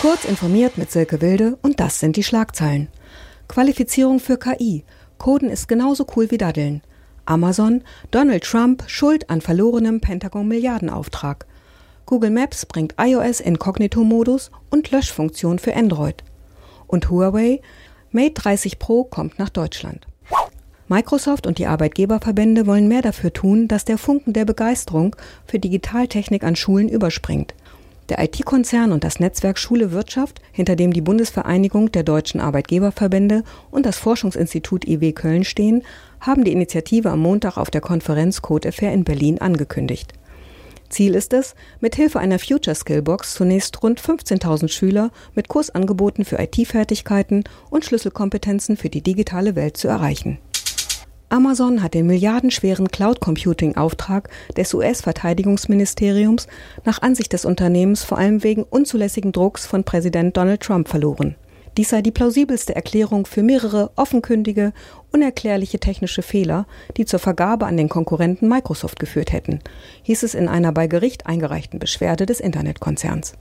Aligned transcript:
Kurz 0.00 0.26
informiert 0.26 0.76
mit 0.76 0.90
Silke 0.90 1.22
Wilde 1.22 1.56
und 1.62 1.80
das 1.80 2.00
sind 2.00 2.16
die 2.16 2.22
Schlagzeilen. 2.22 2.88
Qualifizierung 3.48 4.20
für 4.20 4.36
KI. 4.36 4.84
Coden 5.16 5.48
ist 5.48 5.68
genauso 5.68 6.06
cool 6.14 6.30
wie 6.30 6.36
Daddeln. 6.36 6.82
Amazon, 7.24 7.82
Donald 8.10 8.44
Trump 8.44 8.84
schuld 8.88 9.30
an 9.30 9.40
verlorenem 9.40 10.02
Pentagon-Milliardenauftrag. 10.02 11.46
Google 12.04 12.30
Maps 12.30 12.66
bringt 12.66 12.94
iOS 13.00 13.40
Inkognito-Modus 13.40 14.50
und 14.68 14.90
Löschfunktion 14.90 15.58
für 15.58 15.74
Android. 15.74 16.22
Und 16.86 17.08
Huawei, 17.08 17.62
Mate 18.10 18.34
30 18.34 18.78
Pro 18.78 19.02
kommt 19.04 19.38
nach 19.38 19.48
Deutschland. 19.48 20.06
Microsoft 20.88 21.46
und 21.46 21.58
die 21.58 21.66
Arbeitgeberverbände 21.66 22.66
wollen 22.66 22.86
mehr 22.86 23.02
dafür 23.02 23.32
tun, 23.32 23.66
dass 23.66 23.86
der 23.86 23.98
Funken 23.98 24.34
der 24.34 24.44
Begeisterung 24.44 25.16
für 25.46 25.58
Digitaltechnik 25.58 26.44
an 26.44 26.54
Schulen 26.54 26.88
überspringt. 26.88 27.54
Der 28.08 28.22
IT-Konzern 28.22 28.92
und 28.92 29.02
das 29.02 29.18
Netzwerk 29.18 29.58
Schule 29.58 29.90
Wirtschaft, 29.90 30.40
hinter 30.52 30.76
dem 30.76 30.92
die 30.92 31.00
Bundesvereinigung 31.00 31.90
der 31.90 32.04
deutschen 32.04 32.40
Arbeitgeberverbände 32.40 33.42
und 33.72 33.84
das 33.84 33.98
Forschungsinstitut 33.98 34.86
IW 34.86 35.12
Köln 35.12 35.42
stehen, 35.42 35.82
haben 36.20 36.44
die 36.44 36.52
Initiative 36.52 37.10
am 37.10 37.18
Montag 37.18 37.56
auf 37.56 37.70
der 37.70 37.80
Konferenz 37.80 38.42
Code 38.42 38.68
Affair 38.68 38.92
in 38.92 39.02
Berlin 39.02 39.40
angekündigt. 39.40 40.12
Ziel 40.88 41.16
ist 41.16 41.32
es, 41.32 41.56
mithilfe 41.80 42.20
einer 42.20 42.38
Future 42.38 42.76
Skill 42.76 43.02
Box 43.02 43.34
zunächst 43.34 43.82
rund 43.82 44.00
15.000 44.00 44.68
Schüler 44.68 45.10
mit 45.34 45.48
Kursangeboten 45.48 46.24
für 46.24 46.38
IT-Fertigkeiten 46.38 47.42
und 47.70 47.84
Schlüsselkompetenzen 47.84 48.76
für 48.76 48.88
die 48.88 49.02
digitale 49.02 49.56
Welt 49.56 49.76
zu 49.76 49.88
erreichen. 49.88 50.38
Amazon 51.28 51.82
hat 51.82 51.94
den 51.94 52.06
milliardenschweren 52.06 52.88
Cloud 52.88 53.20
Computing 53.20 53.76
Auftrag 53.76 54.30
des 54.56 54.72
US-Verteidigungsministeriums 54.74 56.46
nach 56.84 57.02
Ansicht 57.02 57.32
des 57.32 57.44
Unternehmens 57.44 58.04
vor 58.04 58.18
allem 58.18 58.44
wegen 58.44 58.62
unzulässigen 58.62 59.32
Drucks 59.32 59.66
von 59.66 59.82
Präsident 59.82 60.36
Donald 60.36 60.60
Trump 60.60 60.88
verloren. 60.88 61.34
Dies 61.76 61.90
sei 61.90 62.00
die 62.00 62.12
plausibelste 62.12 62.76
Erklärung 62.76 63.26
für 63.26 63.42
mehrere 63.42 63.90
offenkündige, 63.96 64.72
unerklärliche 65.12 65.80
technische 65.80 66.22
Fehler, 66.22 66.66
die 66.96 67.04
zur 67.04 67.18
Vergabe 67.18 67.66
an 67.66 67.76
den 67.76 67.88
Konkurrenten 67.88 68.48
Microsoft 68.48 69.00
geführt 69.00 69.32
hätten, 69.32 69.58
hieß 70.04 70.22
es 70.22 70.34
in 70.34 70.48
einer 70.48 70.70
bei 70.70 70.86
Gericht 70.86 71.26
eingereichten 71.26 71.80
Beschwerde 71.80 72.24
des 72.24 72.38
Internetkonzerns. 72.38 73.34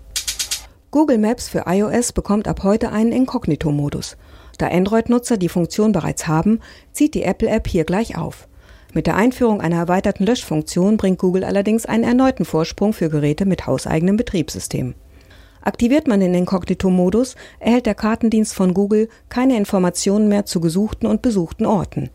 Google 0.89 1.17
Maps 1.17 1.49
für 1.49 1.65
iOS 1.67 2.13
bekommt 2.13 2.47
ab 2.47 2.63
heute 2.63 2.91
einen 2.91 3.11
Inkognito-Modus. 3.11 4.17
Da 4.57 4.67
Android-Nutzer 4.67 5.37
die 5.37 5.49
Funktion 5.49 5.91
bereits 5.91 6.27
haben, 6.27 6.59
zieht 6.91 7.13
die 7.13 7.23
Apple-App 7.23 7.67
hier 7.67 7.83
gleich 7.83 8.17
auf. 8.17 8.47
Mit 8.93 9.07
der 9.07 9.17
Einführung 9.17 9.59
einer 9.59 9.75
erweiterten 9.75 10.25
Löschfunktion 10.25 10.95
bringt 10.95 11.19
Google 11.19 11.43
allerdings 11.43 11.85
einen 11.85 12.05
erneuten 12.05 12.45
Vorsprung 12.45 12.93
für 12.93 13.09
Geräte 13.09 13.45
mit 13.45 13.67
hauseigenem 13.67 14.15
Betriebssystem. 14.15 14.95
Aktiviert 15.61 16.07
man 16.07 16.19
den 16.19 16.33
Inkognito-Modus, 16.33 17.35
erhält 17.59 17.87
der 17.87 17.95
Kartendienst 17.95 18.53
von 18.53 18.73
Google 18.73 19.09
keine 19.29 19.57
Informationen 19.57 20.27
mehr 20.27 20.45
zu 20.45 20.61
gesuchten 20.61 21.07
und 21.07 21.21
besuchten 21.21 21.65
Orten. 21.65 22.09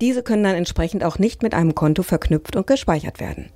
Diese 0.00 0.22
können 0.22 0.44
dann 0.44 0.54
entsprechend 0.54 1.02
auch 1.02 1.18
nicht 1.18 1.42
mit 1.42 1.54
einem 1.54 1.74
Konto 1.74 2.02
verknüpft 2.02 2.54
und 2.54 2.66
gespeichert 2.66 3.18
werden. 3.18 3.50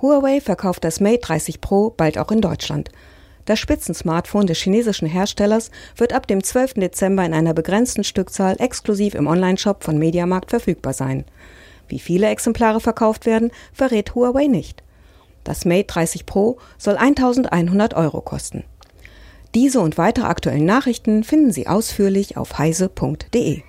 Huawei 0.00 0.40
verkauft 0.40 0.84
das 0.84 1.00
Mate 1.00 1.20
30 1.20 1.60
Pro 1.60 1.90
bald 1.90 2.18
auch 2.18 2.30
in 2.30 2.42
Deutschland. 2.42 2.90
Das 3.44 3.58
Spitzensmartphone 3.58 4.46
des 4.46 4.58
chinesischen 4.58 5.06
Herstellers 5.06 5.70
wird 5.96 6.12
ab 6.12 6.26
dem 6.26 6.42
12. 6.42 6.74
Dezember 6.74 7.24
in 7.24 7.34
einer 7.34 7.52
begrenzten 7.52 8.04
Stückzahl 8.04 8.56
exklusiv 8.58 9.14
im 9.14 9.26
Onlineshop 9.26 9.84
von 9.84 9.98
Mediamarkt 9.98 10.50
verfügbar 10.50 10.94
sein. 10.94 11.24
Wie 11.88 11.98
viele 11.98 12.28
Exemplare 12.28 12.80
verkauft 12.80 13.26
werden, 13.26 13.50
verrät 13.72 14.14
Huawei 14.14 14.46
nicht. 14.46 14.82
Das 15.44 15.66
Mate 15.66 15.84
30 15.84 16.24
Pro 16.24 16.58
soll 16.78 16.96
1100 16.96 17.94
Euro 17.94 18.22
kosten. 18.22 18.64
Diese 19.54 19.80
und 19.80 19.98
weitere 19.98 20.26
aktuellen 20.26 20.64
Nachrichten 20.64 21.22
finden 21.22 21.52
Sie 21.52 21.66
ausführlich 21.66 22.36
auf 22.36 22.58
heise.de. 22.58 23.62